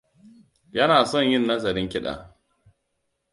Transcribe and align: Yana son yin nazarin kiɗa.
Yana 0.75 0.97
son 1.11 1.29
yin 1.31 1.47
nazarin 1.47 1.87
kiɗa. 1.91 2.13